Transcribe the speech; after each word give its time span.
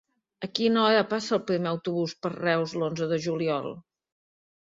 A 0.45 0.47
quina 0.59 0.79
hora 0.83 1.03
passa 1.09 1.35
el 1.37 1.41
primer 1.51 1.69
autobús 1.73 2.15
per 2.25 2.33
Reus 2.37 2.75
l'onze 2.79 3.09
de 3.13 3.19
juliol? 3.27 3.69